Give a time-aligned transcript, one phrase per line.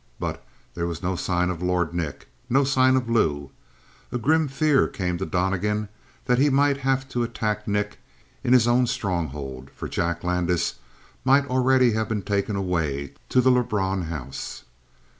[0.19, 0.43] But
[0.73, 3.51] there was no sign of Lord Nick no sign of Lou.
[4.11, 5.89] A grim fear came to Donnegan
[6.25, 7.99] that he might have to attack Nick
[8.43, 10.79] in his own stronghold, for Jack Landis
[11.23, 14.63] might already have been taken away to the Lebrun house.